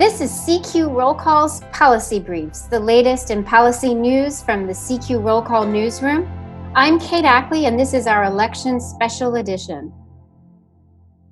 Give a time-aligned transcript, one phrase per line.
[0.00, 5.22] This is CQ Roll Call's Policy Briefs, the latest in policy news from the CQ
[5.22, 6.26] Roll Call newsroom.
[6.74, 9.92] I'm Kate Ackley, and this is our election special edition.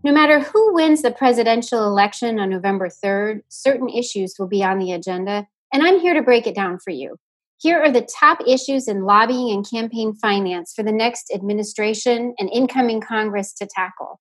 [0.05, 4.79] No matter who wins the presidential election on November 3rd, certain issues will be on
[4.79, 7.17] the agenda, and I'm here to break it down for you.
[7.57, 12.51] Here are the top issues in lobbying and campaign finance for the next administration and
[12.53, 14.21] incoming Congress to tackle.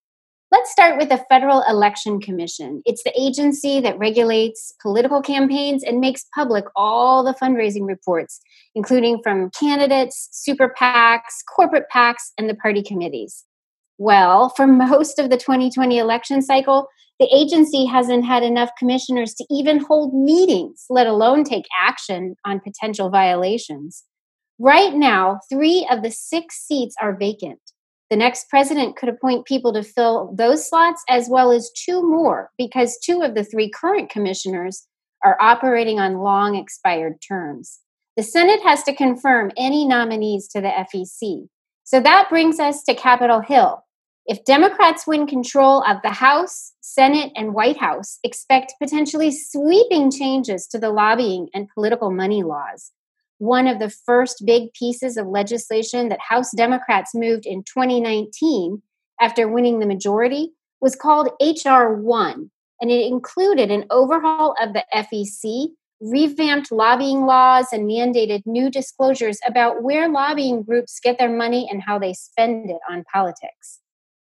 [0.49, 2.81] Let's start with the Federal Election Commission.
[2.85, 8.39] It's the agency that regulates political campaigns and makes public all the fundraising reports,
[8.73, 13.43] including from candidates, super PACs, corporate PACs, and the party committees.
[13.97, 16.87] Well, for most of the 2020 election cycle,
[17.19, 22.61] the agency hasn't had enough commissioners to even hold meetings, let alone take action on
[22.61, 24.05] potential violations.
[24.59, 27.59] Right now, three of the six seats are vacant.
[28.09, 32.51] The next president could appoint people to fill those slots as well as two more
[32.57, 34.87] because two of the three current commissioners
[35.23, 37.79] are operating on long expired terms.
[38.15, 41.49] The Senate has to confirm any nominees to the FEC.
[41.83, 43.83] So that brings us to Capitol Hill.
[44.25, 50.67] If Democrats win control of the House, Senate, and White House, expect potentially sweeping changes
[50.67, 52.91] to the lobbying and political money laws
[53.39, 58.81] one of the first big pieces of legislation that House Democrats moved in 2019
[59.21, 61.93] after winning the majority was called H.R.
[61.95, 68.69] 1, and it included an overhaul of the FEC, revamped lobbying laws, and mandated new
[68.69, 73.79] disclosures about where lobbying groups get their money and how they spend it on politics.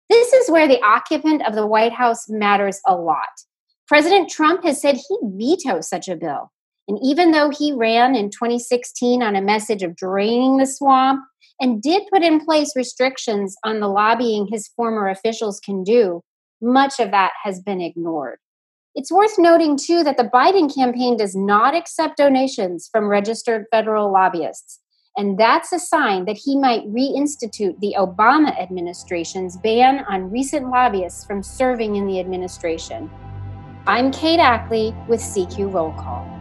[0.10, 3.28] This is where the occupant of the White House matters a lot.
[3.88, 6.52] President Trump has said he'd veto such a bill.
[6.88, 11.24] And even though he ran in 2016 on a message of draining the swamp
[11.60, 16.22] and did put in place restrictions on the lobbying his former officials can do,
[16.62, 18.38] much of that has been ignored.
[18.94, 24.12] It's worth noting, too, that the Biden campaign does not accept donations from registered federal
[24.12, 24.80] lobbyists.
[25.18, 31.26] And that's a sign that he might reinstitute the Obama administration's ban on recent lobbyists
[31.26, 33.10] from serving in the administration.
[33.88, 36.35] I'm Kate Ackley with CQ Roll Call.